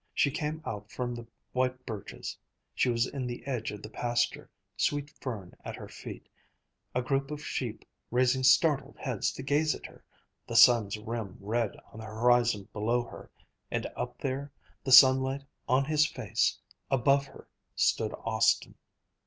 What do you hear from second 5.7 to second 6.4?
her feet,